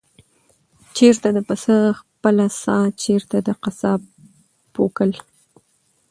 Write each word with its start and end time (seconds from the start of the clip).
چېرته 0.97 1.27
د 1.33 1.37
پسه 1.47 1.75
خپله 1.99 2.45
ساه، 2.63 2.85
چېرته 3.03 3.37
د 3.47 3.49
قصاب 3.63 4.01
پوکل؟ 4.73 5.11